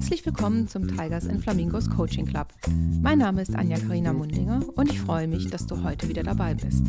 [0.00, 2.54] Herzlich willkommen zum Tigers and Flamingos Coaching Club.
[3.02, 6.54] Mein Name ist Anja Karina Mundinger und ich freue mich, dass du heute wieder dabei
[6.54, 6.82] bist.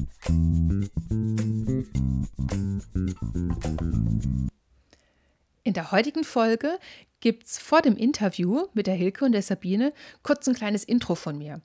[5.63, 6.79] In der heutigen Folge
[7.19, 9.91] gibt es vor dem Interview mit der Hilke und der Sabine
[10.23, 11.59] kurz ein kleines Intro von mir.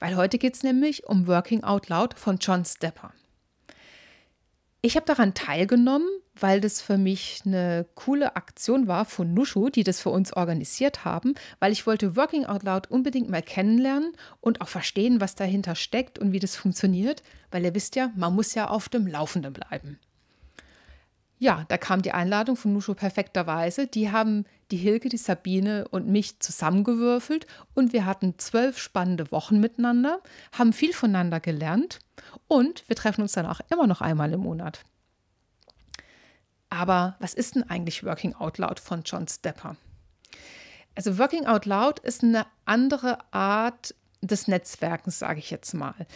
[0.00, 3.14] Weil heute geht es nämlich um Working Out Loud von John Stepper.
[4.82, 6.10] Ich habe daran teilgenommen,
[6.40, 11.04] weil das für mich eine coole Aktion war von Nushu, die das für uns organisiert
[11.04, 15.74] haben, weil ich wollte Working Out Loud unbedingt mal kennenlernen und auch verstehen, was dahinter
[15.74, 19.52] steckt und wie das funktioniert, weil ihr wisst ja, man muss ja auf dem Laufenden
[19.52, 19.98] bleiben.
[21.42, 23.86] Ja, da kam die Einladung von Nushu perfekterweise.
[23.86, 29.58] Die haben die Hilke, die Sabine und mich zusammengewürfelt und wir hatten zwölf spannende Wochen
[29.58, 30.20] miteinander,
[30.52, 32.00] haben viel voneinander gelernt
[32.46, 34.84] und wir treffen uns dann auch immer noch einmal im Monat.
[36.70, 39.76] Aber was ist denn eigentlich Working Out Loud von John Stepper?
[40.94, 46.06] Also Working Out Loud ist eine andere Art des Netzwerkens, sage ich jetzt mal.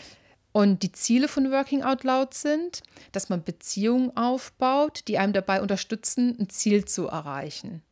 [0.53, 5.61] Und die Ziele von Working Out Loud sind, dass man Beziehungen aufbaut, die einem dabei
[5.61, 7.83] unterstützen, ein Ziel zu erreichen.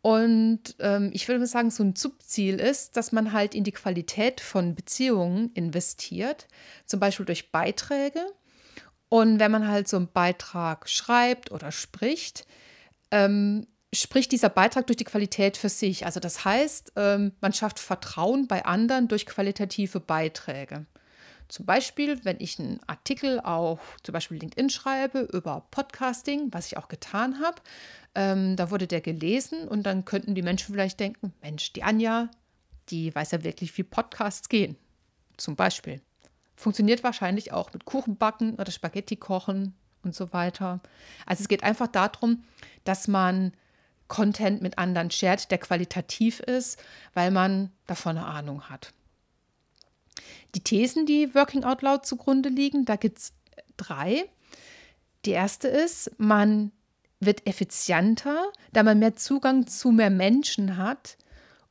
[0.00, 3.72] Und ähm, ich würde mal sagen, so ein Subziel ist, dass man halt in die
[3.72, 6.46] Qualität von Beziehungen investiert,
[6.86, 8.26] zum Beispiel durch Beiträge.
[9.12, 12.46] Und wenn man halt so einen Beitrag schreibt oder spricht,
[13.10, 16.06] ähm, spricht dieser Beitrag durch die Qualität für sich.
[16.06, 20.86] Also das heißt, ähm, man schafft Vertrauen bei anderen durch qualitative Beiträge.
[21.48, 26.78] Zum Beispiel, wenn ich einen Artikel auf zum Beispiel LinkedIn schreibe über Podcasting, was ich
[26.78, 27.60] auch getan habe,
[28.14, 32.30] ähm, da wurde der gelesen und dann könnten die Menschen vielleicht denken, Mensch, die Anja,
[32.88, 34.78] die weiß ja wirklich, wie Podcasts gehen.
[35.36, 36.00] Zum Beispiel.
[36.56, 40.80] Funktioniert wahrscheinlich auch mit Kuchenbacken oder Spaghetti kochen und so weiter.
[41.26, 42.44] Also es geht einfach darum,
[42.84, 43.52] dass man
[44.08, 46.82] Content mit anderen shared, der qualitativ ist,
[47.14, 48.92] weil man davon eine Ahnung hat
[50.54, 52.84] die Thesen, die Working Out Loud zugrunde liegen.
[52.84, 53.32] Da gibt es
[53.76, 54.24] drei.
[55.24, 56.72] Die erste ist, man
[57.20, 61.16] wird effizienter, da man mehr Zugang zu mehr Menschen hat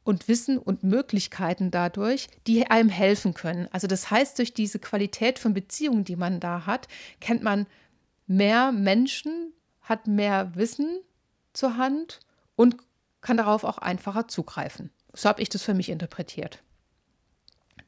[0.03, 3.67] und Wissen und Möglichkeiten dadurch, die einem helfen können.
[3.71, 6.87] Also das heißt, durch diese Qualität von Beziehungen, die man da hat,
[7.19, 7.67] kennt man
[8.27, 10.99] mehr Menschen, hat mehr Wissen
[11.53, 12.19] zur Hand
[12.55, 12.77] und
[13.21, 14.89] kann darauf auch einfacher zugreifen.
[15.13, 16.63] So habe ich das für mich interpretiert.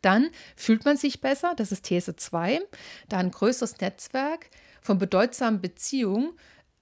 [0.01, 2.59] Dann fühlt man sich besser, das ist These 2,
[3.07, 4.49] da ein größeres Netzwerk
[4.81, 6.33] von bedeutsamen Beziehungen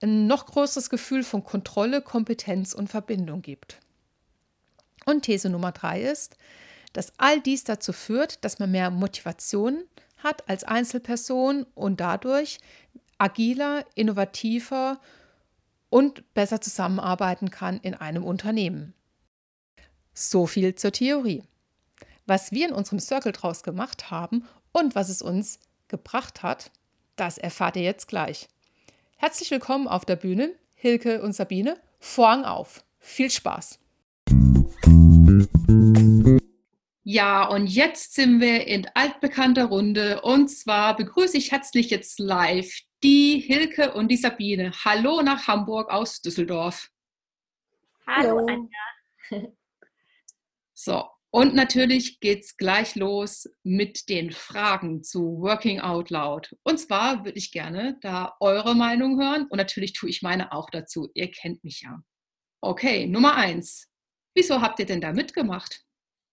[0.02, 3.80] ein noch größeres Gefühl von Kontrolle, Kompetenz und Verbindung gibt.
[5.12, 6.38] Und These Nummer 3 ist,
[6.94, 9.84] dass all dies dazu führt, dass man mehr Motivation
[10.18, 12.60] hat als Einzelperson und dadurch
[13.18, 15.02] agiler, innovativer
[15.90, 18.94] und besser zusammenarbeiten kann in einem Unternehmen.
[20.14, 21.44] So viel zur Theorie.
[22.26, 26.72] Was wir in unserem Circle draus gemacht haben und was es uns gebracht hat,
[27.18, 28.48] das erfahrt ihr jetzt gleich.
[29.18, 31.76] Herzlich willkommen auf der Bühne, Hilke und Sabine.
[32.00, 32.86] Vorhang auf.
[33.00, 33.81] Viel Spaß.
[37.04, 42.72] Ja, und jetzt sind wir in altbekannter Runde und zwar begrüße ich herzlich jetzt live
[43.04, 44.72] die Hilke und die Sabine.
[44.86, 46.90] Hallo nach Hamburg aus Düsseldorf.
[48.08, 49.52] Hallo, Anja.
[50.74, 56.56] So, und natürlich geht es gleich los mit den Fragen zu Working Out Loud.
[56.64, 60.70] Und zwar würde ich gerne da eure Meinung hören und natürlich tue ich meine auch
[60.70, 61.10] dazu.
[61.14, 62.02] Ihr kennt mich ja.
[62.62, 63.91] Okay, Nummer eins.
[64.34, 65.84] Wieso habt ihr denn da mitgemacht?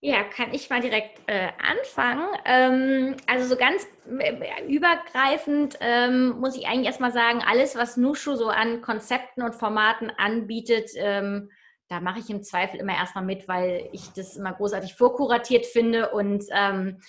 [0.01, 2.29] Ja, kann ich mal direkt äh, anfangen.
[2.45, 3.85] Ähm, also so ganz
[4.21, 9.57] äh, übergreifend ähm, muss ich eigentlich erstmal sagen, alles, was Nushu so an Konzepten und
[9.57, 11.51] Formaten anbietet, ähm,
[11.89, 16.11] da mache ich im Zweifel immer erstmal mit, weil ich das immer großartig vorkuratiert finde
[16.11, 17.01] und ähm,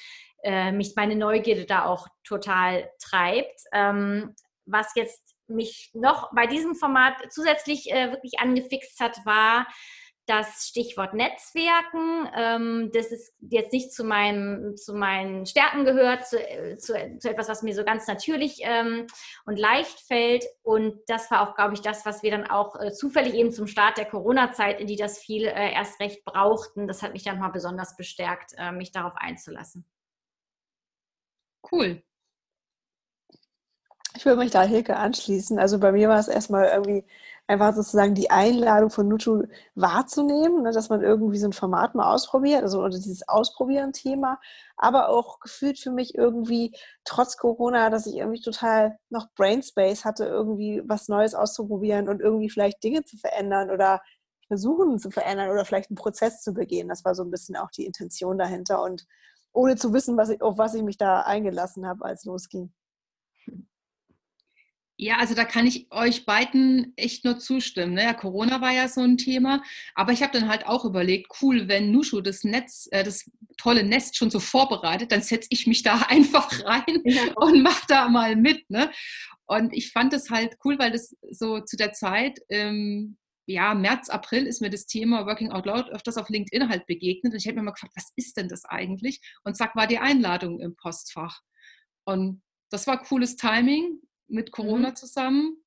[0.42, 3.62] äh, mich meine Neugierde da auch total treibt.
[3.72, 4.34] Ähm,
[4.66, 9.68] was jetzt mich noch bei diesem Format zusätzlich äh, wirklich angefixt hat, war,
[10.30, 16.38] das Stichwort Netzwerken, ähm, das ist jetzt nicht zu, meinem, zu meinen Stärken gehört, zu,
[16.78, 19.08] zu, zu etwas, was mir so ganz natürlich ähm,
[19.46, 20.46] und leicht fällt.
[20.62, 23.66] Und das war auch, glaube ich, das, was wir dann auch äh, zufällig eben zum
[23.66, 26.88] Start der Corona-Zeit, in die das viel äh, erst recht brauchten.
[26.88, 29.84] Das hat mich dann mal besonders bestärkt, äh, mich darauf einzulassen.
[31.72, 32.04] Cool.
[34.16, 35.58] Ich würde mich da Hilke anschließen.
[35.60, 37.06] Also bei mir war es erstmal irgendwie
[37.50, 39.44] einfach sozusagen die Einladung von Nutu
[39.76, 44.40] wahrzunehmen, ne, dass man irgendwie so ein Format mal ausprobiert, also oder dieses Ausprobieren-Thema,
[44.78, 46.76] aber auch gefühlt für mich irgendwie
[47.06, 52.50] trotz Corona, dass ich irgendwie total noch Brainspace hatte, irgendwie was Neues auszuprobieren und irgendwie
[52.50, 54.02] vielleicht Dinge zu verändern oder
[54.48, 56.88] versuchen zu verändern oder vielleicht einen Prozess zu begehen.
[56.90, 59.06] Das war so ein bisschen auch die Intention dahinter und
[59.54, 62.72] ohne zu wissen, was ich, auf was ich mich da eingelassen habe, als losging.
[65.02, 67.94] Ja, also da kann ich euch beiden echt nur zustimmen.
[67.94, 68.04] Ne?
[68.04, 69.64] Ja, Corona war ja so ein Thema,
[69.96, 73.86] aber ich habe dann halt auch überlegt, cool, wenn Nushu das Netz, äh, das tolle
[73.86, 77.32] Nest schon so vorbereitet, dann setze ich mich da einfach rein ja.
[77.38, 78.70] und mache da mal mit.
[78.70, 78.92] Ne?
[79.46, 83.16] Und ich fand es halt cool, weil das so zu der Zeit, ähm,
[83.46, 87.32] ja, März, April ist mir das Thema Working Out Loud öfters auf LinkedIn halt begegnet.
[87.32, 89.22] Und ich habe mir mal gefragt, was ist denn das eigentlich?
[89.46, 91.40] Und zack, war die Einladung im Postfach.
[92.04, 94.96] Und das war cooles Timing mit Corona mhm.
[94.96, 95.64] zusammen.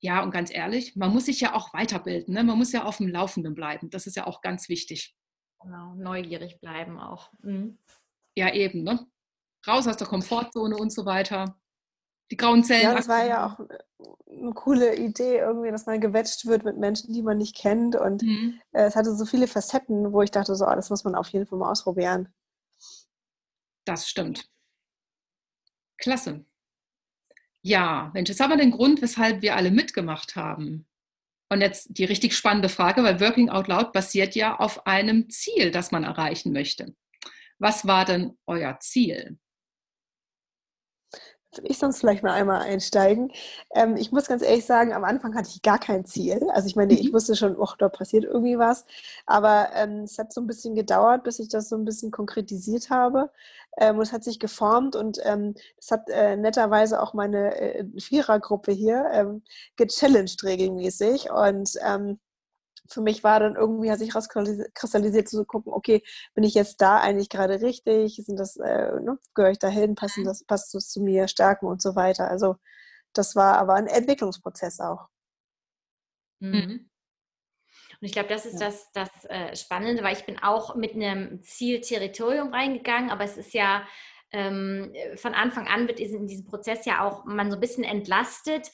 [0.00, 2.34] Ja, und ganz ehrlich, man muss sich ja auch weiterbilden.
[2.34, 2.42] Ne?
[2.42, 3.88] Man muss ja auf dem Laufenden bleiben.
[3.90, 5.16] Das ist ja auch ganz wichtig.
[5.60, 7.30] Genau, neugierig bleiben auch.
[7.40, 7.78] Mhm.
[8.36, 8.82] Ja, eben.
[8.82, 9.06] Ne?
[9.66, 11.56] Raus aus der Komfortzone und so weiter.
[12.32, 12.82] Die grauen Zellen.
[12.82, 13.60] Ja, das war ja auch
[14.28, 17.94] eine coole Idee, irgendwie, dass man gewetscht wird mit Menschen, die man nicht kennt.
[17.94, 18.60] Und mhm.
[18.72, 21.28] Äh, es hatte so viele Facetten, wo ich dachte, so, oh, das muss man auf
[21.28, 22.32] jeden Fall mal ausprobieren.
[23.84, 24.48] Das stimmt.
[25.98, 26.44] Klasse.
[27.62, 30.86] Ja, Mensch, jetzt haben wir den Grund, weshalb wir alle mitgemacht haben.
[31.48, 35.70] Und jetzt die richtig spannende Frage, weil Working Out Loud basiert ja auf einem Ziel,
[35.70, 36.94] das man erreichen möchte.
[37.58, 39.38] Was war denn euer Ziel?
[41.64, 43.32] Ich sonst vielleicht mal einmal einsteigen.
[43.74, 46.40] Ähm, ich muss ganz ehrlich sagen, am Anfang hatte ich gar kein Ziel.
[46.52, 47.14] Also ich meine, ich mhm.
[47.14, 48.86] wusste schon, oh, da passiert irgendwie was.
[49.26, 52.90] Aber ähm, es hat so ein bisschen gedauert, bis ich das so ein bisschen konkretisiert
[52.90, 53.30] habe.
[53.78, 57.84] Ähm, und es hat sich geformt und ähm, das hat äh, netterweise auch meine äh,
[57.98, 59.42] Vierergruppe hier ähm,
[59.76, 61.30] gechallenged regelmäßig.
[61.30, 62.18] Und ähm,
[62.92, 66.02] für mich war dann irgendwie, hat sich rauskristallisiert zu gucken, okay,
[66.34, 68.16] bin ich jetzt da eigentlich gerade richtig?
[68.16, 69.94] Sind das, äh, ne, gehöre ich dahin?
[69.94, 72.28] Passen das, passt das zu mir, Stärken und so weiter?
[72.28, 72.56] Also
[73.12, 75.08] das war aber ein Entwicklungsprozess auch.
[76.40, 76.88] Mhm.
[78.00, 78.66] Und ich glaube, das ist ja.
[78.66, 83.36] das, das äh, Spannende, weil ich bin auch mit einem Ziel Territorium reingegangen, aber es
[83.36, 83.86] ist ja
[84.32, 88.70] ähm, von Anfang an wird in diesem Prozess ja auch man so ein bisschen entlastet,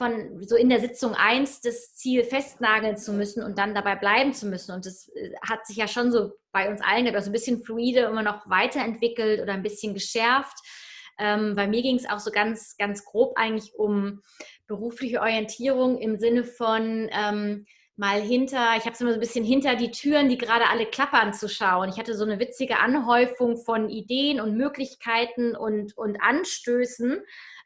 [0.00, 4.32] von so in der Sitzung 1 das Ziel festnageln zu müssen und dann dabei bleiben
[4.32, 4.72] zu müssen.
[4.72, 7.62] Und das äh, hat sich ja schon so bei uns allen, aber so ein bisschen
[7.62, 10.56] fluide immer noch weiterentwickelt oder ein bisschen geschärft.
[11.18, 14.22] Ähm, bei mir ging es auch so ganz, ganz grob eigentlich um
[14.66, 17.66] berufliche Orientierung im Sinne von ähm,
[17.96, 20.86] mal hinter, ich habe es immer so ein bisschen hinter die Türen, die gerade alle
[20.86, 21.90] klappern zu schauen.
[21.90, 27.22] Ich hatte so eine witzige Anhäufung von Ideen und Möglichkeiten und, und Anstößen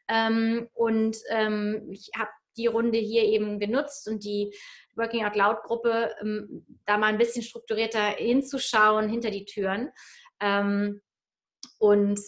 [0.07, 4.55] ähm, und ähm, ich habe die Runde hier eben genutzt und die
[4.95, 9.91] Working Out Loud Gruppe, ähm, da mal ein bisschen strukturierter hinzuschauen hinter die Türen.
[10.39, 11.01] Ähm,
[11.79, 12.19] und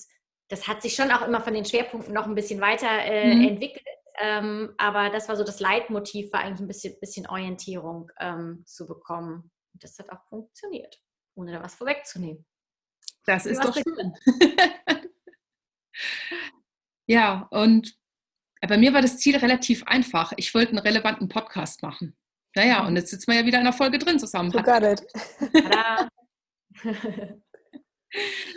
[0.49, 3.47] das hat sich schon auch immer von den Schwerpunkten noch ein bisschen weiter äh, mhm.
[3.49, 3.85] entwickelt.
[4.19, 8.87] Ähm, aber das war so das Leitmotiv, war eigentlich ein bisschen, bisschen Orientierung ähm, zu
[8.87, 9.51] bekommen.
[9.73, 10.99] Und das hat auch funktioniert,
[11.35, 12.45] ohne da was vorwegzunehmen.
[13.25, 14.13] Das ist doch schön.
[17.07, 17.95] Ja, und
[18.67, 20.33] bei mir war das Ziel relativ einfach.
[20.37, 22.15] Ich wollte einen relevanten Podcast machen.
[22.55, 24.51] Naja, und jetzt sitzen wir ja wieder in der Folge drin zusammen.
[24.51, 25.05] You got it.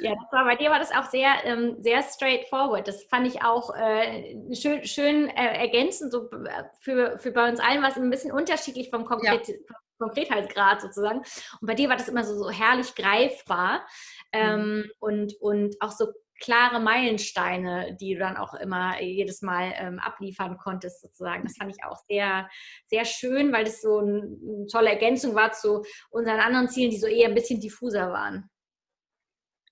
[0.01, 2.87] Ja, das war, bei dir war das auch sehr, ähm, sehr straightforward.
[2.87, 6.13] Das fand ich auch äh, schön, schön äh, ergänzend.
[6.13, 9.55] So äh, für, für bei uns allen war es ein bisschen unterschiedlich vom Konkret, ja.
[9.99, 11.19] Konkretheitsgrad sozusagen.
[11.19, 13.87] Und bei dir war das immer so, so herrlich greifbar
[14.33, 14.91] ähm, mhm.
[15.01, 16.07] und, und auch so
[16.41, 21.45] klare Meilensteine, die du dann auch immer jedes Mal ähm, abliefern konntest, sozusagen.
[21.45, 22.49] Das fand ich auch sehr,
[22.87, 26.99] sehr schön, weil das so ein, eine tolle Ergänzung war zu unseren anderen Zielen, die
[26.99, 28.51] so eher ein bisschen diffuser waren.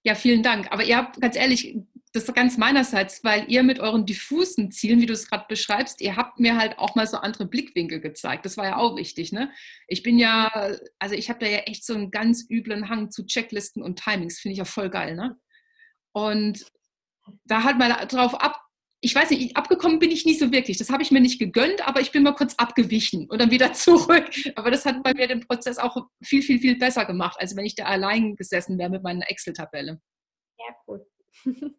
[0.04, 0.70] Ja, vielen Dank.
[0.70, 1.76] Aber ihr habt ganz ehrlich,
[2.12, 6.00] das ist ganz meinerseits, weil ihr mit euren diffusen Zielen, wie du es gerade beschreibst,
[6.00, 8.46] ihr habt mir halt auch mal so andere Blickwinkel gezeigt.
[8.46, 9.50] Das war ja auch wichtig, ne?
[9.86, 13.26] Ich bin ja, also ich habe da ja echt so einen ganz üblen Hang zu
[13.26, 15.38] Checklisten und Timings, finde ich ja voll geil, ne?
[16.18, 16.66] Und
[17.44, 18.60] da hat man drauf ab,
[19.00, 20.76] ich weiß nicht, abgekommen bin ich nicht so wirklich.
[20.76, 23.72] Das habe ich mir nicht gegönnt, aber ich bin mal kurz abgewichen und dann wieder
[23.84, 24.30] zurück.
[24.56, 27.64] Aber das hat bei mir den Prozess auch viel, viel, viel besser gemacht, als wenn
[27.64, 30.00] ich da allein gesessen wäre mit meiner Excel-Tabelle.
[30.58, 31.02] Ja, gut.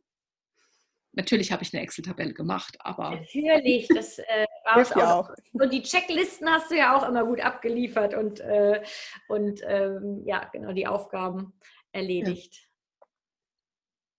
[1.12, 3.10] Natürlich habe ich eine Excel-Tabelle gemacht, aber.
[3.12, 5.30] Natürlich, das äh, war es auch.
[5.30, 5.36] auch.
[5.52, 8.82] Und die Checklisten hast du ja auch immer gut abgeliefert und, äh,
[9.28, 11.52] und ähm, ja, genau, die Aufgaben
[11.92, 12.56] erledigt.
[12.56, 12.69] Ja.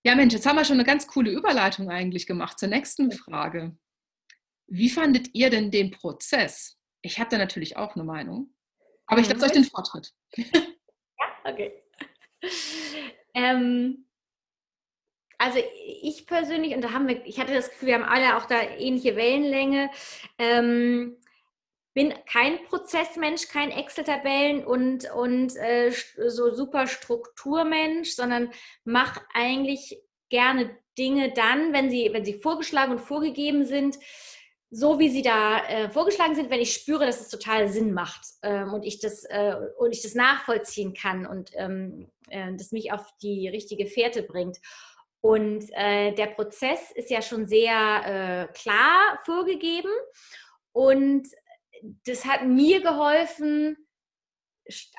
[0.02, 3.76] Ja, Mensch, jetzt haben wir schon eine ganz coole Überleitung eigentlich gemacht zur nächsten Frage.
[4.66, 6.78] Wie fandet ihr denn den Prozess?
[7.02, 8.54] Ich habe da natürlich auch eine Meinung,
[9.06, 10.12] aber ich lasse euch den Vortritt.
[11.44, 11.72] Ja, okay.
[13.34, 14.06] Ähm,
[15.36, 15.58] also
[16.02, 18.62] ich persönlich, und da haben wir, ich hatte das Gefühl, wir haben alle auch da
[18.62, 19.90] ähnliche Wellenlänge.
[20.38, 21.16] Ähm,
[21.94, 25.92] bin kein Prozessmensch, kein Excel-Tabellen und, und äh,
[26.28, 28.50] so super Strukturmensch, sondern
[28.84, 33.98] mache eigentlich gerne Dinge dann, wenn sie, wenn sie vorgeschlagen und vorgegeben sind,
[34.70, 38.20] so wie sie da äh, vorgeschlagen sind, wenn ich spüre, dass es total Sinn macht
[38.42, 42.92] ähm, und, ich das, äh, und ich das nachvollziehen kann und ähm, äh, das mich
[42.92, 44.58] auf die richtige Fährte bringt.
[45.20, 49.90] Und äh, der Prozess ist ja schon sehr äh, klar vorgegeben
[50.72, 51.26] und
[52.04, 53.76] das hat mir geholfen,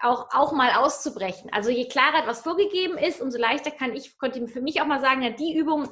[0.01, 1.51] auch, auch mal auszubrechen.
[1.53, 4.99] Also je klarer etwas vorgegeben ist, umso leichter kann ich, konnte für mich auch mal
[4.99, 5.87] sagen, ja, die Übung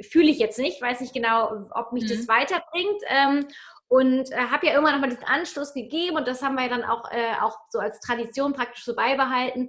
[0.00, 2.08] fühle ich jetzt nicht, weiß nicht genau, ob mich mhm.
[2.08, 3.02] das weiterbringt.
[3.08, 3.48] Ähm,
[3.88, 7.10] und äh, habe ja irgendwann nochmal diesen Anstoß gegeben und das haben wir dann auch,
[7.10, 9.68] äh, auch so als Tradition praktisch so beibehalten.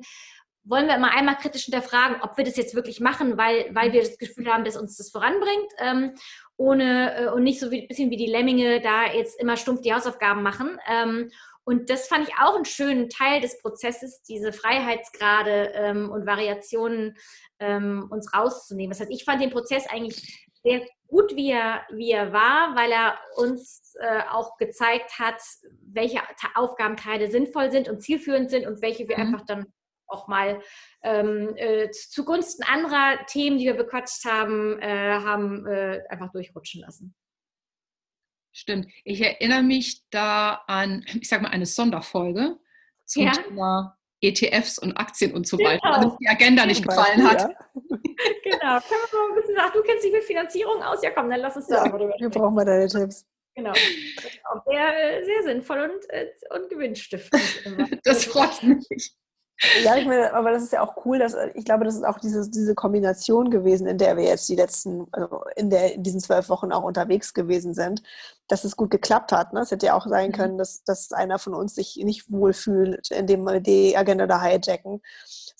[0.65, 4.01] Wollen wir immer einmal kritisch hinterfragen, ob wir das jetzt wirklich machen, weil, weil wir
[4.01, 6.15] das Gefühl haben, dass uns das voranbringt, ähm,
[6.57, 9.93] ohne äh, und nicht so ein bisschen wie die Lemminge da jetzt immer stumpf die
[9.93, 10.77] Hausaufgaben machen.
[10.87, 11.29] Ähm,
[11.65, 17.15] und das fand ich auch einen schönen Teil des Prozesses, diese Freiheitsgrade ähm, und Variationen
[17.59, 18.91] ähm, uns rauszunehmen.
[18.91, 22.91] Das heißt, ich fand den Prozess eigentlich sehr gut, wie er, wie er war, weil
[22.91, 25.41] er uns äh, auch gezeigt hat,
[25.81, 26.21] welche
[26.55, 29.23] Aufgabenteile sinnvoll sind und zielführend sind und welche wir mhm.
[29.23, 29.67] einfach dann
[30.07, 30.61] auch mal
[31.03, 37.15] ähm, äh, zugunsten anderer Themen, die wir bequatscht haben, äh, haben äh, einfach durchrutschen lassen.
[38.51, 38.87] Stimmt.
[39.03, 42.57] Ich erinnere mich da an, ich sag mal, eine Sonderfolge
[43.05, 43.31] zum ja.
[43.31, 46.11] Thema ETFs und Aktien und so weiter, genau.
[46.11, 47.41] weil die Agenda nicht gefallen hat.
[47.41, 47.47] Ja.
[47.73, 48.79] genau.
[48.79, 51.03] Können wir mal ein bisschen sagen, du kennst dich mit Finanzierung aus?
[51.03, 53.27] Ja, komm, dann lass uns da ja, darüber Wir brauchen mal deine Tipps.
[53.55, 53.71] Genau.
[53.71, 57.43] Auch sehr, sehr sinnvoll und, äh, und gewinnstiftend.
[58.03, 59.13] das freut mich.
[59.83, 62.19] Ja, ich meine, aber das ist ja auch cool, dass ich glaube, das ist auch
[62.19, 66.19] diese, diese Kombination gewesen, in der wir jetzt die letzten, also in, der, in diesen
[66.19, 68.01] zwölf Wochen auch unterwegs gewesen sind,
[68.47, 69.53] dass es gut geklappt hat.
[69.53, 69.61] Ne?
[69.61, 70.33] Es hätte ja auch sein mhm.
[70.33, 75.01] können, dass, dass einer von uns sich nicht wohlfühlt, indem wir die Agenda da hijacken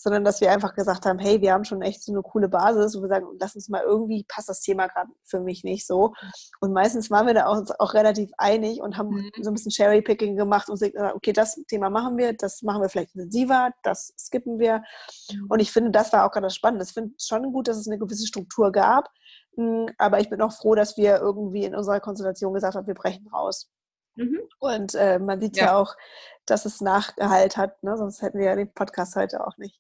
[0.04, 2.96] sondern dass wir einfach gesagt haben, hey, wir haben schon echt so eine coole Basis,
[2.96, 6.14] wo wir sagen, lass uns mal irgendwie, passt das Thema gerade für mich nicht so.
[6.60, 9.32] Und meistens waren wir da auch, auch relativ einig und haben mhm.
[9.42, 12.90] so ein bisschen Cherry-Picking gemacht und gesagt, okay, das Thema machen wir, das machen wir
[12.90, 14.84] vielleicht intensiver, das skippen wir.
[15.32, 15.48] Mhm.
[15.50, 16.84] Und ich finde, das war auch gerade spannend.
[16.84, 19.10] Ich finde schon gut, dass es eine gewisse Struktur gab,
[19.98, 23.28] aber ich bin auch froh, dass wir irgendwie in unserer Konstellation gesagt haben, wir brechen
[23.28, 23.70] raus.
[24.16, 24.42] Mhm.
[24.60, 25.66] Und äh, man sieht ja.
[25.66, 25.78] ja.
[25.78, 25.96] auch,
[26.46, 27.98] dass es Nachgehalt hat, ne?
[27.98, 29.80] sonst hätten wir ja den Podcast heute auch nicht.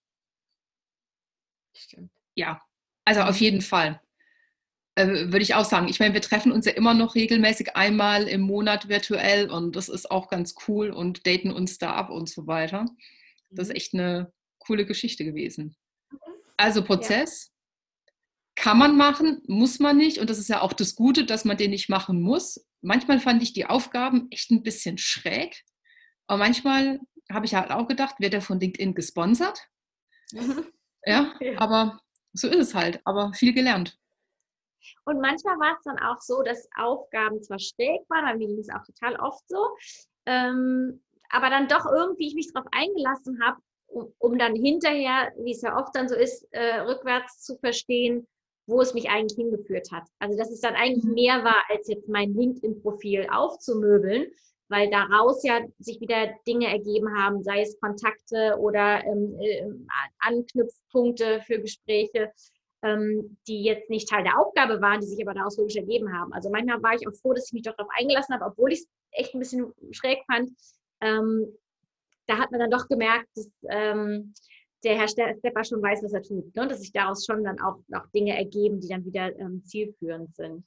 [1.75, 2.11] Stimmt.
[2.35, 2.61] Ja,
[3.05, 3.99] also auf jeden Fall.
[4.95, 5.87] Äh, würde ich auch sagen.
[5.87, 9.89] Ich meine, wir treffen uns ja immer noch regelmäßig einmal im Monat virtuell und das
[9.89, 12.85] ist auch ganz cool und daten uns da ab und so weiter.
[13.49, 13.75] Das ist mhm.
[13.75, 15.75] echt eine coole Geschichte gewesen.
[16.57, 17.52] Also Prozess.
[18.55, 21.57] Kann man machen, muss man nicht und das ist ja auch das Gute, dass man
[21.57, 22.65] den nicht machen muss.
[22.81, 25.63] Manchmal fand ich die Aufgaben echt ein bisschen schräg,
[26.27, 26.99] aber manchmal
[27.31, 29.59] habe ich halt auch gedacht, wird er von LinkedIn gesponsert?
[30.31, 30.67] Mhm.
[31.05, 31.99] Ja, ja, aber
[32.33, 33.97] so ist es halt, aber viel gelernt.
[35.05, 38.59] Und manchmal war es dann auch so, dass Aufgaben zwar schräg waren, bei mir ging
[38.59, 39.75] es auch total oft so,
[40.25, 45.51] ähm, aber dann doch irgendwie ich mich darauf eingelassen habe, um, um, dann hinterher, wie
[45.51, 48.27] es ja oft dann so ist, äh, rückwärts zu verstehen,
[48.65, 50.03] wo es mich eigentlich hingeführt hat.
[50.19, 51.13] Also dass es dann eigentlich mhm.
[51.13, 54.27] mehr war, als jetzt mein LinkedIn-Profil aufzumöbeln,
[54.69, 59.65] weil daraus ja sich wieder Dinge ergeben haben, sei es Kontakte oder ähm, äh,
[60.19, 62.31] Anknüpfpunkte für Gespräche,
[62.81, 66.33] ähm, die jetzt nicht Teil der Aufgabe waren, die sich aber daraus logisch ergeben haben.
[66.33, 68.79] Also manchmal war ich auch froh, dass ich mich doch darauf eingelassen habe, obwohl ich
[68.79, 70.49] es echt ein bisschen schräg fand.
[71.01, 71.47] Ähm,
[72.27, 74.33] da hat man dann doch gemerkt, dass ähm,
[74.83, 76.55] der Herr Stepper schon weiß, was er tut.
[76.55, 76.67] Ne?
[76.67, 80.65] Dass sich daraus schon dann auch noch Dinge ergeben, die dann wieder ähm, zielführend sind.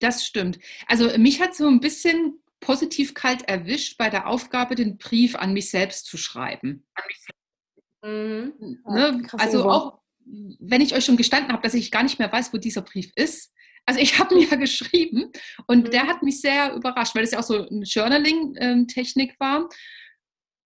[0.00, 0.58] Das stimmt.
[0.88, 5.52] Also mich hat so ein bisschen positiv kalt erwischt bei der Aufgabe, den Brief an
[5.52, 6.86] mich selbst zu schreiben.
[8.04, 8.80] Mhm.
[8.88, 9.22] Ne?
[9.32, 12.58] Also auch, wenn ich euch schon gestanden habe, dass ich gar nicht mehr weiß, wo
[12.58, 13.52] dieser Brief ist.
[13.86, 15.32] Also ich habe mir geschrieben
[15.66, 15.90] und mhm.
[15.90, 19.68] der hat mich sehr überrascht, weil es ja auch so eine Journaling-Technik war.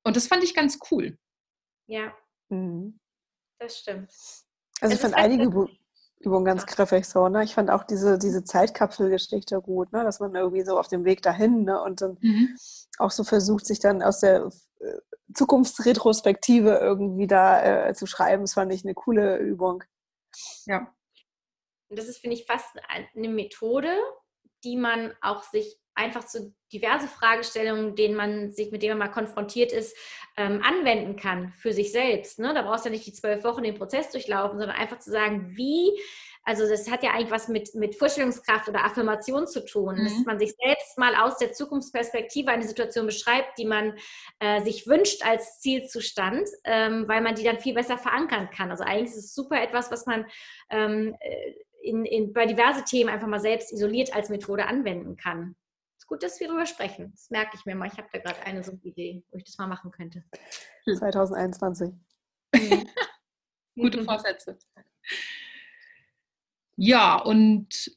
[0.05, 1.19] Und das fand ich ganz cool.
[1.87, 2.12] Ja,
[2.49, 2.99] mhm.
[3.59, 4.11] das stimmt.
[4.81, 5.69] Also ich fand einige,
[6.21, 7.45] Übung ganz griffig so, ne?
[7.45, 10.02] Ich fand auch diese, diese Zeitkapselgeschichte gut, ne?
[10.02, 11.81] Dass man irgendwie so auf dem Weg dahin, ne?
[11.83, 12.57] Und dann mhm.
[12.99, 14.50] auch so versucht, sich dann aus der
[14.81, 14.99] äh,
[15.35, 18.45] Zukunftsretrospektive irgendwie da äh, zu schreiben.
[18.45, 19.85] Das fand ich eine coole Übung.
[20.66, 20.93] Ja.
[21.88, 22.66] Und das ist, finde ich, fast
[23.14, 23.95] eine Methode,
[24.64, 29.15] die man auch sich einfach zu diverse Fragestellungen, denen man sich, mit denen man mal
[29.15, 29.97] konfrontiert ist,
[30.37, 32.38] ähm, anwenden kann für sich selbst.
[32.38, 32.53] Ne?
[32.55, 35.57] Da brauchst du ja nicht die zwölf Wochen den Prozess durchlaufen, sondern einfach zu sagen,
[35.57, 35.91] wie
[36.49, 40.05] Also das hat ja eigentlich was mit, mit Vorstellungskraft oder Affirmation zu tun, mhm.
[40.05, 43.95] dass man sich selbst mal aus der Zukunftsperspektive eine Situation beschreibt, die man
[44.38, 48.71] äh, sich wünscht als Zielzustand, ähm, weil man die dann viel besser verankern kann.
[48.71, 50.25] Also eigentlich ist es super etwas, was man
[50.71, 55.57] ähm, äh, in, in, bei diverse Themen einfach mal selbst isoliert als Methode anwenden kann.
[56.07, 57.11] Ist gut, dass wir darüber sprechen.
[57.11, 57.89] Das merke ich mir mal.
[57.89, 60.23] Ich habe da gerade eine so eine Idee, wo ich das mal machen könnte.
[60.85, 61.93] 2021.
[62.55, 62.89] Mhm.
[63.75, 64.57] Gute Vorsätze.
[66.77, 67.91] Ja, und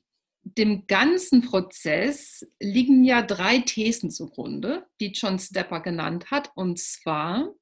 [0.43, 6.51] dem ganzen Prozess liegen ja drei Thesen zugrunde, die John Stepper genannt hat.
[6.55, 7.53] Und zwar,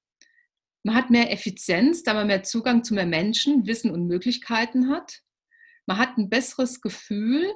[0.83, 5.23] man hat mehr Effizienz, da man mehr Zugang zu mehr Menschen, Wissen und Möglichkeiten hat.
[5.85, 7.53] Man hat ein besseres Gefühl,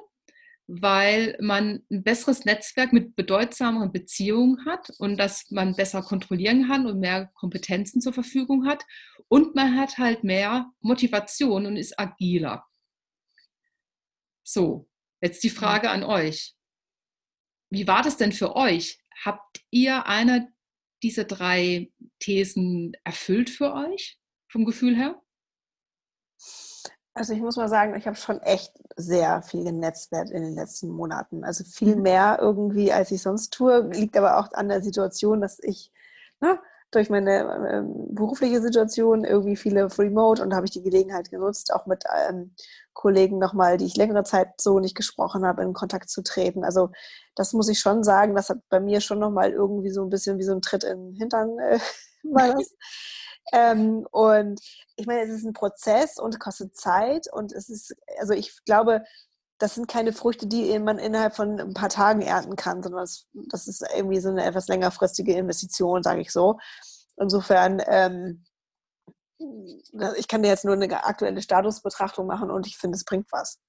[0.66, 6.86] weil man ein besseres Netzwerk mit bedeutsameren Beziehungen hat und dass man besser kontrollieren kann
[6.86, 8.84] und mehr Kompetenzen zur Verfügung hat.
[9.28, 12.64] Und man hat halt mehr Motivation und ist agiler.
[14.42, 14.88] So,
[15.20, 16.54] jetzt die Frage an euch.
[17.70, 18.98] Wie war das denn für euch?
[19.24, 20.52] Habt ihr eine
[21.02, 25.21] dieser drei Thesen erfüllt für euch vom Gefühl her?
[27.14, 30.88] Also ich muss mal sagen, ich habe schon echt sehr viel genetzwerkt in den letzten
[30.88, 31.44] Monaten.
[31.44, 32.02] Also viel mhm.
[32.02, 33.90] mehr irgendwie, als ich sonst tue.
[33.92, 35.92] Liegt aber auch an der Situation, dass ich
[36.40, 36.58] ne,
[36.90, 41.86] durch meine ähm, berufliche Situation irgendwie viele Remote und habe ich die Gelegenheit genutzt, auch
[41.86, 42.54] mit ähm,
[42.92, 46.64] Kollegen nochmal, die ich längere Zeit so nicht gesprochen habe, in Kontakt zu treten.
[46.64, 46.90] Also
[47.34, 50.38] das muss ich schon sagen, das hat bei mir schon nochmal irgendwie so ein bisschen
[50.38, 51.78] wie so ein Tritt in den Hintern äh,
[52.24, 52.74] war das.
[53.52, 54.60] Ähm, und
[54.96, 59.02] ich meine, es ist ein Prozess und kostet Zeit und es ist, also ich glaube,
[59.58, 63.26] das sind keine Früchte, die man innerhalb von ein paar Tagen ernten kann, sondern das,
[63.48, 66.58] das ist irgendwie so eine etwas längerfristige Investition, sage ich so.
[67.16, 68.44] Insofern, ähm,
[70.16, 73.60] ich kann dir jetzt nur eine aktuelle Statusbetrachtung machen und ich finde, es bringt was.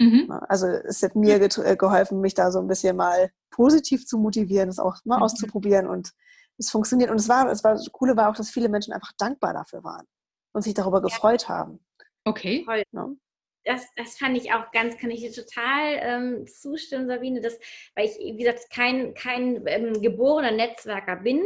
[0.00, 0.30] Mhm.
[0.48, 4.68] Also es hat mir äh, geholfen, mich da so ein bisschen mal positiv zu motivieren,
[4.68, 5.24] es auch mal mhm.
[5.24, 6.12] auszuprobieren und
[6.60, 7.10] es funktioniert.
[7.10, 9.82] Und es war, es war, das Coole war auch, dass viele Menschen einfach dankbar dafür
[9.82, 10.06] waren
[10.52, 11.04] und sich darüber ja.
[11.04, 11.80] gefreut haben.
[12.24, 12.64] Okay.
[12.68, 12.84] Ja.
[12.92, 13.16] Ne?
[13.64, 17.58] Das, das fand ich auch ganz, kann ich dir total ähm, zustimmen, Sabine, dass,
[17.94, 21.44] weil ich, wie gesagt, kein, kein ähm, geborener Netzwerker bin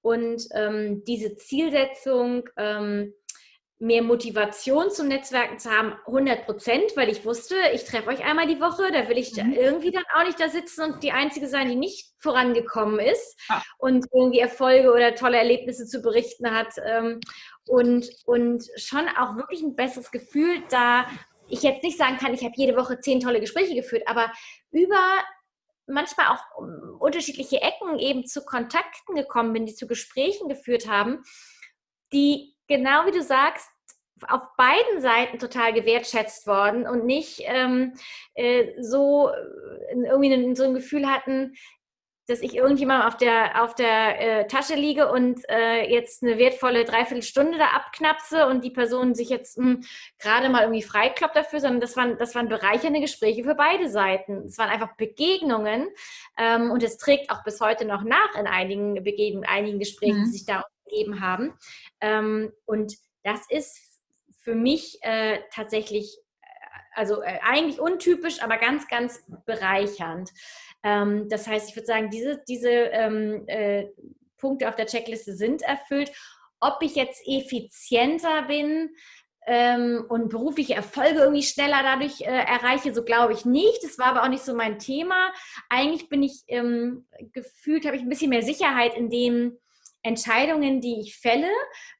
[0.00, 3.14] und ähm, diese Zielsetzung, ähm,
[3.82, 8.46] mehr Motivation zum Netzwerken zu haben, 100 Prozent, weil ich wusste, ich treffe euch einmal
[8.46, 9.54] die Woche, da will ich mhm.
[9.54, 13.60] irgendwie dann auch nicht da sitzen und die Einzige sein, die nicht vorangekommen ist ah.
[13.78, 16.74] und irgendwie Erfolge oder tolle Erlebnisse zu berichten hat.
[16.86, 17.18] Ähm,
[17.66, 21.06] und, und schon auch wirklich ein besseres Gefühl, da
[21.48, 24.30] ich jetzt nicht sagen kann, ich habe jede Woche zehn tolle Gespräche geführt, aber
[24.70, 25.00] über
[25.88, 31.24] manchmal auch unterschiedliche Ecken eben zu Kontakten gekommen bin, die zu Gesprächen geführt haben,
[32.12, 33.68] die genau wie du sagst,
[34.28, 37.94] auf beiden Seiten total gewertschätzt worden und nicht ähm,
[38.34, 41.54] äh, so äh, irgendwie so ein Gefühl hatten,
[42.28, 46.84] dass ich irgendjemand auf der, auf der äh, Tasche liege und äh, jetzt eine wertvolle
[46.84, 49.82] Dreiviertelstunde da abknapse und die Person sich jetzt hm,
[50.18, 54.44] gerade mal irgendwie freikloppt dafür, sondern das waren, das waren bereichernde Gespräche für beide Seiten.
[54.46, 55.88] Es waren einfach Begegnungen
[56.38, 60.24] ähm, und es trägt auch bis heute noch nach in einigen Begegnungen, einigen Gesprächen, mhm.
[60.24, 61.54] die sich da gegeben haben.
[62.00, 63.91] Ähm, und das ist
[64.42, 66.46] für mich äh, tatsächlich äh,
[66.94, 70.30] also äh, eigentlich untypisch, aber ganz, ganz bereichernd.
[70.82, 73.86] Ähm, das heißt, ich würde sagen, diese, diese ähm, äh,
[74.36, 76.12] Punkte auf der Checkliste sind erfüllt.
[76.60, 78.90] Ob ich jetzt effizienter bin,
[79.46, 83.82] ähm, und berufliche Erfolge irgendwie schneller dadurch äh, erreiche, so glaube ich nicht.
[83.82, 85.32] Das war aber auch nicht so mein Thema.
[85.68, 89.58] Eigentlich bin ich ähm, gefühlt, habe ich ein bisschen mehr Sicherheit in dem,
[90.02, 91.50] Entscheidungen, die ich fälle,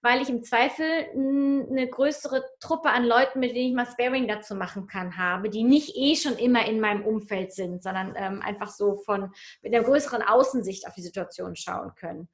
[0.00, 4.54] weil ich im Zweifel eine größere Truppe an Leuten, mit denen ich mal Sparing dazu
[4.54, 8.68] machen kann, habe, die nicht eh schon immer in meinem Umfeld sind, sondern ähm, einfach
[8.68, 12.28] so von mit einer größeren Außensicht auf die Situation schauen können.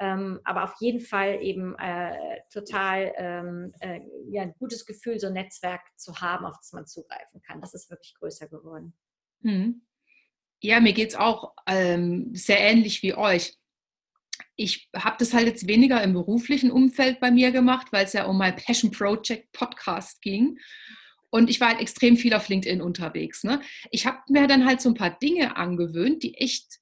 [0.00, 5.28] Ähm, aber auf jeden Fall eben äh, total ähm, äh, ja, ein gutes Gefühl, so
[5.28, 7.60] ein Netzwerk zu haben, auf das man zugreifen kann.
[7.60, 8.92] Das ist wirklich größer geworden.
[9.42, 9.86] Hm.
[10.60, 13.56] Ja, mir geht es auch ähm, sehr ähnlich wie euch
[14.56, 18.26] ich habe das halt jetzt weniger im beruflichen Umfeld bei mir gemacht, weil es ja
[18.26, 20.58] um mein Passion Project Podcast ging.
[21.30, 23.42] Und ich war halt extrem viel auf LinkedIn unterwegs.
[23.42, 23.60] Ne?
[23.90, 26.78] Ich habe mir dann halt so ein paar Dinge angewöhnt, die echt,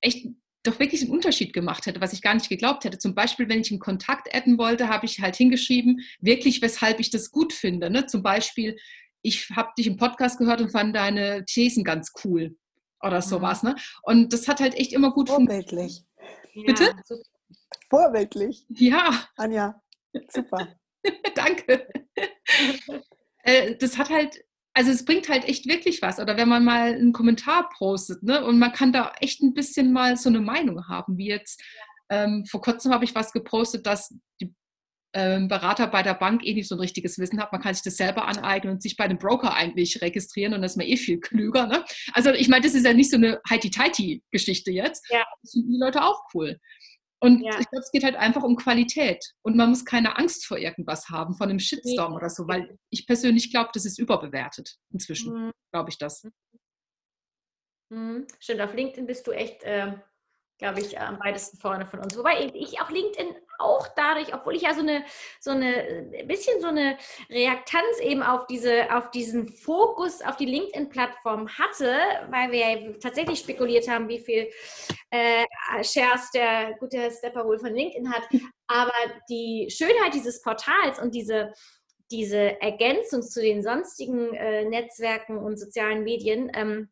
[0.00, 0.26] echt
[0.62, 2.98] doch wirklich einen Unterschied gemacht hätte, was ich gar nicht geglaubt hätte.
[2.98, 7.10] Zum Beispiel, wenn ich einen Kontakt adden wollte, habe ich halt hingeschrieben, wirklich, weshalb ich
[7.10, 7.90] das gut finde.
[7.90, 8.06] Ne?
[8.06, 8.76] Zum Beispiel,
[9.20, 12.56] ich habe dich im Podcast gehört und fand deine Thesen ganz cool
[13.02, 13.62] oder sowas.
[13.62, 13.76] Ne?
[14.02, 16.04] Und das hat halt echt immer gut funktioniert.
[16.54, 16.84] Bitte?
[16.84, 17.16] Ja,
[17.90, 18.66] Vorbildlich.
[18.70, 19.28] Ja.
[19.36, 19.80] Anja,
[20.28, 20.68] super.
[21.34, 21.88] Danke.
[23.46, 24.42] Äh, das hat halt
[24.74, 26.18] also es bringt halt echt wirklich was.
[26.18, 28.44] Oder wenn man mal einen Kommentar postet, ne?
[28.44, 31.62] Und man kann da echt ein bisschen mal so eine Meinung haben, wie jetzt
[32.10, 34.52] ähm, vor kurzem habe ich was gepostet, dass die
[35.14, 37.52] Berater bei der Bank eh nicht so ein richtiges Wissen hat.
[37.52, 40.72] Man kann sich das selber aneignen und sich bei einem Broker eigentlich registrieren und das
[40.72, 41.66] ist man eh viel klüger.
[41.66, 41.84] Ne?
[42.12, 45.06] Also ich meine, das ist ja nicht so eine Heidi-Teiti-Geschichte jetzt.
[45.10, 45.24] Ja.
[45.42, 46.58] Das finden die Leute auch cool.
[47.20, 47.58] Und ja.
[47.58, 49.24] ich glaube, es geht halt einfach um Qualität.
[49.42, 52.16] Und man muss keine Angst vor irgendwas haben, von einem Shitstorm nee.
[52.16, 55.50] oder so, weil ich persönlich glaube, das ist überbewertet inzwischen, mhm.
[55.72, 56.22] glaube ich das.
[57.90, 58.26] Mhm.
[58.40, 59.94] Stimmt, auf LinkedIn bist du echt äh,
[60.58, 62.16] glaube ich, am weitesten vorne von uns.
[62.16, 65.04] Wobei ich auch LinkedIn auch dadurch, obwohl ich ja so eine,
[65.40, 66.96] so eine, ein äh, bisschen so eine
[67.30, 71.96] Reaktanz eben auf diese, auf diesen Fokus auf die LinkedIn-Plattform hatte,
[72.30, 74.48] weil wir ja tatsächlich spekuliert haben, wie viel
[75.10, 75.44] äh,
[75.82, 78.22] Shares der gute Stepper wohl von LinkedIn hat.
[78.66, 78.92] Aber
[79.28, 81.52] die Schönheit dieses Portals und diese,
[82.10, 86.90] diese Ergänzung zu den sonstigen äh, Netzwerken und sozialen Medien, ähm,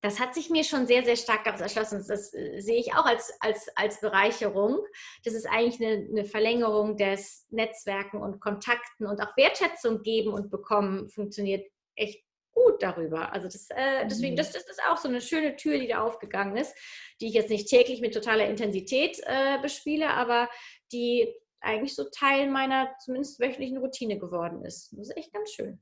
[0.00, 2.04] das hat sich mir schon sehr, sehr stark daraus erschlossen.
[2.06, 4.78] Das äh, sehe ich auch als, als, als Bereicherung.
[5.24, 10.50] Das ist eigentlich eine, eine Verlängerung des Netzwerken und Kontakten und auch Wertschätzung geben und
[10.50, 13.32] bekommen funktioniert echt gut darüber.
[13.32, 14.38] Also das, äh, deswegen, mhm.
[14.38, 16.74] das, das ist auch so eine schöne Tür, die da aufgegangen ist,
[17.20, 20.48] die ich jetzt nicht täglich mit totaler Intensität äh, bespiele, aber
[20.92, 24.92] die eigentlich so Teil meiner zumindest wöchentlichen Routine geworden ist.
[24.92, 25.80] Das ist echt ganz schön.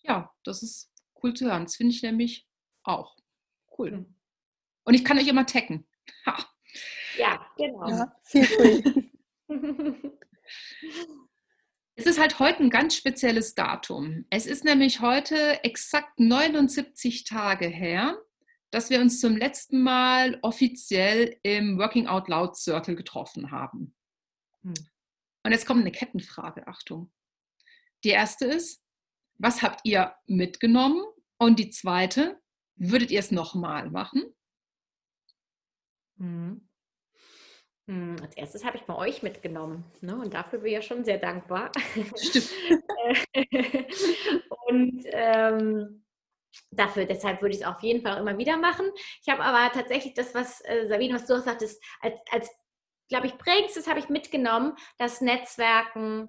[0.00, 0.90] Ja, das ist
[1.22, 1.64] cool zu hören.
[1.64, 2.46] Das finde ich nämlich
[2.86, 3.16] auch.
[3.78, 3.92] Cool.
[3.92, 4.14] Hm.
[4.84, 5.86] Und ich kann euch immer taggen.
[6.26, 6.36] Ha.
[7.18, 7.88] Ja, genau.
[7.88, 9.10] Ja, viel cool.
[11.96, 14.26] es ist halt heute ein ganz spezielles Datum.
[14.30, 18.18] Es ist nämlich heute exakt 79 Tage her,
[18.70, 23.94] dass wir uns zum letzten Mal offiziell im Working Out Loud Circle getroffen haben.
[24.62, 24.74] Hm.
[25.44, 27.12] Und jetzt kommt eine Kettenfrage, Achtung.
[28.04, 28.82] Die erste ist,
[29.38, 31.02] was habt ihr mitgenommen?
[31.38, 32.40] Und die zweite,
[32.76, 34.34] Würdet ihr es nochmal machen?
[36.16, 36.68] Mhm.
[37.88, 40.16] Hm, als erstes habe ich bei euch mitgenommen ne?
[40.16, 41.70] und dafür bin ich ja schon sehr dankbar.
[42.16, 42.50] Stimmt.
[44.66, 46.04] und ähm,
[46.70, 48.90] dafür, deshalb würde ich es auf jeden Fall auch immer wieder machen.
[49.22, 52.50] Ich habe aber tatsächlich das, was äh, Sabine, was du auch sagtest, als, als
[53.08, 56.28] glaube ich, prägendstes habe ich mitgenommen, dass Netzwerken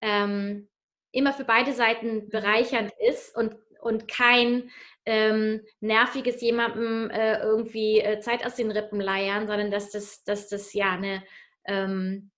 [0.00, 0.68] ähm,
[1.12, 2.28] immer für beide Seiten mhm.
[2.28, 4.70] bereichernd ist und, und kein
[5.06, 10.48] ähm, nerviges jemandem äh, irgendwie äh, Zeit aus den Rippen leiern, sondern dass das, dass
[10.48, 11.24] das ja eine,
[11.64, 12.30] ähm,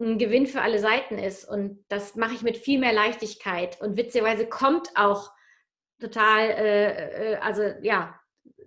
[0.00, 1.44] ein Gewinn für alle Seiten ist.
[1.44, 3.80] Und das mache ich mit viel mehr Leichtigkeit.
[3.80, 5.32] Und witzigerweise kommt auch
[6.00, 8.18] total, äh, äh also ja,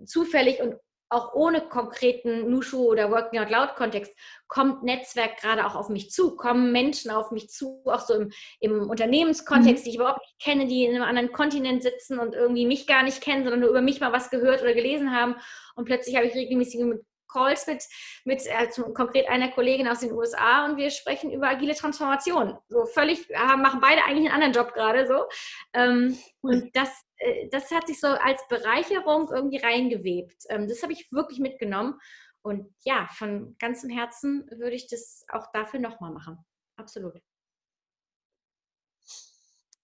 [0.05, 0.75] zufällig und
[1.09, 4.13] auch ohne konkreten Nushu oder Working Out Loud Kontext,
[4.47, 8.31] kommt Netzwerk gerade auch auf mich zu, kommen Menschen auf mich zu, auch so im,
[8.59, 9.85] im Unternehmenskontext, mhm.
[9.85, 13.03] die ich überhaupt nicht kenne, die in einem anderen Kontinent sitzen und irgendwie mich gar
[13.03, 15.35] nicht kennen, sondern nur über mich mal was gehört oder gelesen haben.
[15.75, 17.83] Und plötzlich habe ich regelmäßig mit Calls mit,
[18.25, 22.57] mit äh, konkret einer Kollegin aus den USA und wir sprechen über agile Transformation.
[22.67, 25.25] So völlig, äh, machen beide eigentlich einen anderen Job gerade so.
[25.73, 30.43] Ähm, und das, äh, das hat sich so als Bereicherung irgendwie reingewebt.
[30.49, 31.99] Ähm, das habe ich wirklich mitgenommen.
[32.41, 36.37] Und ja, von ganzem Herzen würde ich das auch dafür nochmal machen.
[36.77, 37.19] Absolut.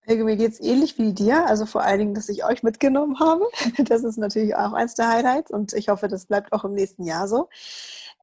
[0.05, 3.19] Helge, mir geht es ähnlich wie dir, also vor allen Dingen, dass ich euch mitgenommen
[3.19, 3.45] habe.
[3.85, 7.03] Das ist natürlich auch eins der Highlights und ich hoffe, das bleibt auch im nächsten
[7.03, 7.49] Jahr so.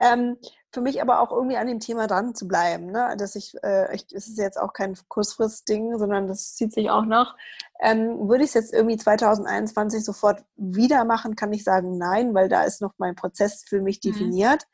[0.00, 0.36] Ähm,
[0.70, 3.14] für mich aber auch irgendwie an dem Thema dran zu bleiben, ne?
[3.18, 7.04] dass ich, äh, ich, es ist jetzt auch kein Kurzfrist-Ding, sondern das zieht sich auch
[7.04, 7.36] noch.
[7.80, 12.48] Ähm, würde ich es jetzt irgendwie 2021 sofort wieder machen, kann ich sagen nein, weil
[12.48, 14.10] da ist noch mein Prozess für mich mhm.
[14.10, 14.66] definiert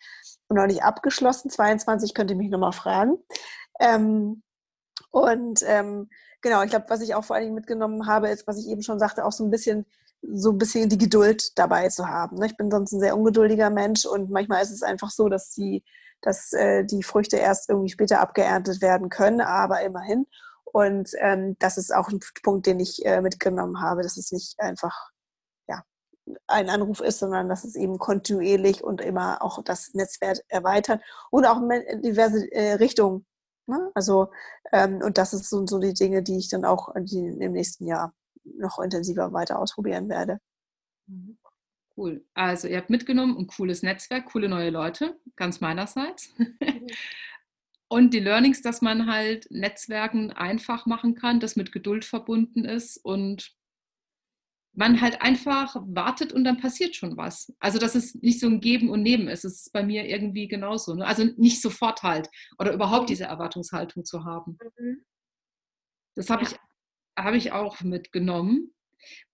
[0.48, 1.50] und noch nicht abgeschlossen.
[1.50, 3.18] 22 könnte mich nochmal fragen.
[3.80, 4.42] Ähm,
[5.10, 6.08] und ähm,
[6.40, 8.82] genau, ich glaube, was ich auch vor allen Dingen mitgenommen habe, ist, was ich eben
[8.82, 9.86] schon sagte, auch so ein bisschen
[10.22, 12.38] so ein bisschen die Geduld dabei zu haben.
[12.38, 12.46] Ne?
[12.46, 15.84] Ich bin sonst ein sehr ungeduldiger Mensch und manchmal ist es einfach so, dass die,
[16.20, 20.26] dass, äh, die Früchte erst irgendwie später abgeerntet werden können, aber immerhin.
[20.64, 24.58] Und ähm, das ist auch ein Punkt, den ich äh, mitgenommen habe, dass es nicht
[24.58, 25.10] einfach
[25.68, 25.82] ja,
[26.46, 31.46] ein Anruf ist, sondern dass es eben kontinuierlich und immer auch das Netzwerk erweitert und
[31.46, 31.60] auch
[32.02, 33.24] diverse äh, Richtungen
[33.68, 33.90] Ne?
[33.94, 34.30] Also,
[34.72, 37.86] ähm, und das ist so, so die Dinge, die ich dann auch die im nächsten
[37.86, 40.40] Jahr noch intensiver weiter ausprobieren werde.
[41.06, 41.38] Mhm.
[41.96, 42.24] Cool.
[42.34, 46.32] Also ihr habt mitgenommen ein cooles Netzwerk, coole neue Leute, ganz meinerseits.
[46.38, 46.56] Mhm.
[47.88, 52.96] und die Learnings, dass man halt Netzwerken einfach machen kann, das mit Geduld verbunden ist
[53.04, 53.57] und
[54.78, 57.52] man halt einfach wartet und dann passiert schon was.
[57.58, 59.44] Also dass es nicht so ein Geben und Nehmen ist.
[59.44, 60.94] Es ist bei mir irgendwie genauso.
[60.94, 61.04] Ne?
[61.04, 63.08] Also nicht sofort halt oder überhaupt mhm.
[63.08, 64.56] diese Erwartungshaltung zu haben.
[64.78, 65.04] Mhm.
[66.14, 66.50] Das habe ja.
[66.50, 66.58] ich
[67.18, 68.72] habe ich auch mitgenommen.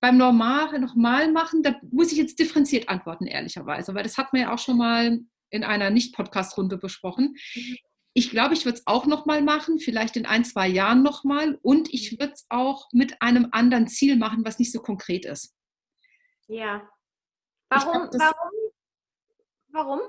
[0.00, 4.42] Beim Normal, nochmal machen, da muss ich jetzt differenziert antworten, ehrlicherweise, weil das hat man
[4.42, 7.36] ja auch schon mal in einer Nicht-Podcast-Runde besprochen.
[7.54, 7.76] Mhm.
[8.16, 11.58] Ich glaube, ich würde es auch nochmal machen, vielleicht in ein, zwei Jahren nochmal.
[11.62, 12.20] Und ich mhm.
[12.20, 15.54] würde es auch mit einem anderen Ziel machen, was nicht so konkret ist.
[16.46, 16.88] Ja.
[17.68, 18.08] Warum?
[18.10, 18.72] Glaub, warum?
[19.68, 20.00] Warum?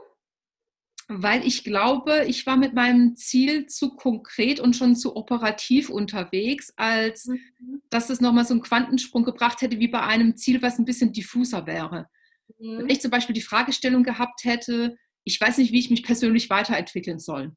[1.08, 6.74] Weil ich glaube, ich war mit meinem Ziel zu konkret und schon zu operativ unterwegs,
[6.78, 7.82] als mhm.
[7.90, 11.12] dass es nochmal so einen Quantensprung gebracht hätte, wie bei einem Ziel, was ein bisschen
[11.12, 12.08] diffuser wäre.
[12.60, 12.80] Mhm.
[12.80, 16.50] Wenn ich zum Beispiel die Fragestellung gehabt hätte, ich weiß nicht, wie ich mich persönlich
[16.50, 17.56] weiterentwickeln soll.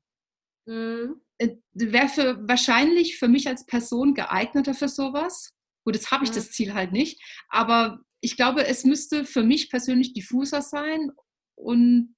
[0.69, 1.23] Mhm.
[1.39, 5.51] Äh, wäre für, wahrscheinlich für mich als Person geeigneter für sowas.
[5.85, 6.35] Gut, jetzt habe ich mhm.
[6.35, 11.11] das Ziel halt nicht, aber ich glaube, es müsste für mich persönlich diffuser sein
[11.57, 12.17] und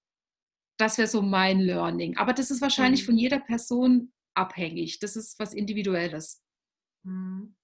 [0.79, 2.17] das wäre so mein Learning.
[2.17, 3.07] Aber das ist wahrscheinlich mhm.
[3.07, 4.99] von jeder Person abhängig.
[4.99, 6.43] Das ist was Individuelles.
[7.05, 7.55] Mhm.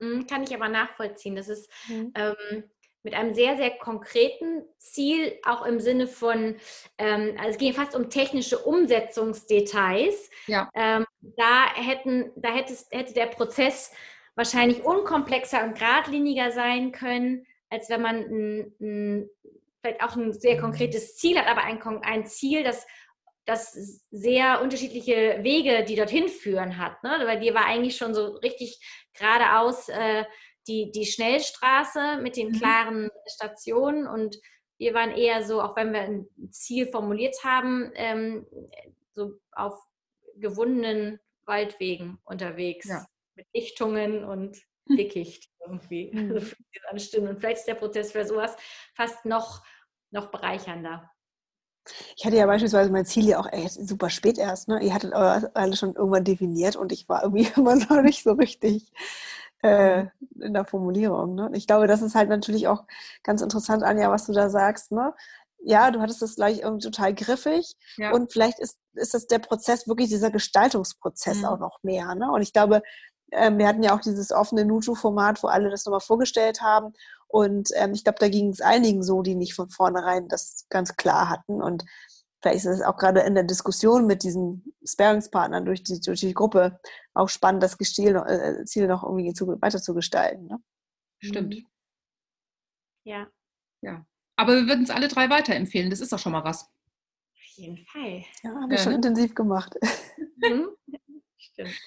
[0.00, 1.36] mhm kann ich aber nachvollziehen.
[1.36, 2.12] Das ist mhm.
[2.14, 2.64] ähm,
[3.02, 6.56] mit einem sehr, sehr konkreten Ziel, auch im Sinne von,
[6.98, 10.30] ähm, also es ging fast um technische Umsetzungsdetails.
[10.46, 10.68] Ja.
[10.74, 13.92] Ähm, da hätten, da hätte, hätte der Prozess
[14.34, 19.30] wahrscheinlich unkomplexer und geradliniger sein können, als wenn man ein, ein,
[19.80, 22.86] vielleicht auch ein sehr konkretes Ziel hat, aber ein, ein Ziel, das,
[23.46, 23.72] das
[24.10, 27.02] sehr unterschiedliche Wege, die dorthin führen hat.
[27.02, 27.10] Ne?
[27.24, 28.78] Weil die war eigentlich schon so richtig
[29.14, 30.24] geradeaus äh,
[30.66, 32.52] die, die Schnellstraße mit den mhm.
[32.52, 34.36] klaren Stationen und
[34.78, 38.46] wir waren eher so, auch wenn wir ein Ziel formuliert haben, ähm,
[39.14, 39.74] so auf
[40.36, 42.88] gewundenen Waldwegen unterwegs.
[42.88, 43.04] Ja.
[43.34, 44.58] Mit Lichtungen und.
[44.90, 46.10] Dickicht irgendwie.
[46.12, 46.32] Mhm.
[46.32, 46.52] Also
[46.90, 47.28] anstimmen.
[47.28, 48.56] Und vielleicht ist der Prozess für sowas
[48.96, 49.62] fast noch,
[50.10, 51.08] noch bereichernder.
[52.16, 54.68] Ich hatte ja beispielsweise mein Ziel ja auch ey, super spät erst.
[54.68, 54.82] Ne?
[54.82, 58.90] Ihr hattet alle schon irgendwann definiert und ich war irgendwie immer noch nicht so richtig
[59.62, 60.06] äh,
[60.40, 61.34] in der Formulierung.
[61.34, 61.50] Ne?
[61.54, 62.84] Ich glaube, das ist halt natürlich auch
[63.22, 64.92] ganz interessant, Anja, was du da sagst.
[64.92, 65.14] Ne?
[65.62, 68.12] Ja, du hattest das gleich irgendwie total griffig ja.
[68.12, 71.44] und vielleicht ist, ist das der Prozess, wirklich dieser Gestaltungsprozess mhm.
[71.44, 72.14] auch noch mehr.
[72.14, 72.30] Ne?
[72.30, 72.82] Und ich glaube,
[73.32, 76.92] ähm, wir hatten ja auch dieses offene Nutu-Format, wo alle das nochmal vorgestellt haben.
[77.28, 80.96] Und ähm, ich glaube, da ging es einigen so, die nicht von vornherein das ganz
[80.96, 81.62] klar hatten.
[81.62, 81.84] Und
[82.40, 86.34] vielleicht ist es auch gerade in der Diskussion mit diesen Sparingspartnern durch die, durch die
[86.34, 86.80] Gruppe
[87.14, 90.46] auch spannend, das Ziel noch, äh, Ziel noch irgendwie zu, weiter zu gestalten.
[90.46, 90.62] Ne?
[91.18, 91.54] Stimmt.
[91.54, 91.66] Mhm.
[93.04, 93.26] Ja.
[93.82, 94.06] Ja.
[94.36, 95.90] Aber wir würden es alle drei weiterempfehlen.
[95.90, 96.64] Das ist doch schon mal was.
[96.64, 98.24] Auf jeden Fall.
[98.42, 98.96] Ja, haben wir ja, schon ne?
[98.96, 99.74] intensiv gemacht.
[100.42, 100.70] Mhm.
[101.36, 101.78] Stimmt.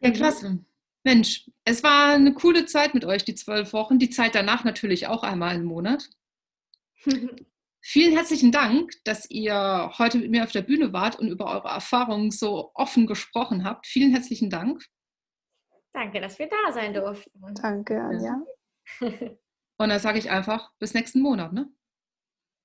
[0.00, 0.58] Ja, klasse.
[1.04, 4.00] Mensch, es war eine coole Zeit mit euch, die zwölf Wochen.
[4.00, 6.10] Die Zeit danach natürlich auch einmal im Monat.
[7.84, 11.68] Vielen herzlichen Dank, dass ihr heute mit mir auf der Bühne wart und über eure
[11.68, 13.88] Erfahrungen so offen gesprochen habt.
[13.88, 14.84] Vielen herzlichen Dank.
[15.92, 17.40] Danke, dass wir da sein durften.
[17.60, 18.40] Danke, Anja.
[19.78, 21.52] Und dann sage ich einfach, bis nächsten Monat.
[21.52, 21.68] Ne?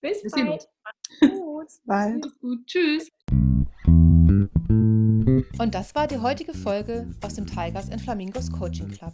[0.01, 0.69] Bis, bis bald.
[1.19, 1.67] Gut.
[1.85, 2.39] bald.
[2.39, 2.67] Gut.
[2.67, 3.09] Tschüss.
[5.57, 9.13] Und das war die heutige Folge aus dem Tigers and Flamingos Coaching Club.